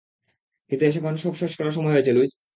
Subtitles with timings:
[0.71, 2.33] কিন্তু এখন সব শেষ করার সময় হয়েছে, লুইস।